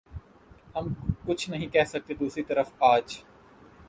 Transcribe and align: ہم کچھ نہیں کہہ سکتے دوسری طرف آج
ہم 0.75 0.87
کچھ 1.27 1.49
نہیں 1.49 1.67
کہہ 1.67 1.83
سکتے 1.87 2.13
دوسری 2.13 2.43
طرف 2.43 2.71
آج 2.83 3.17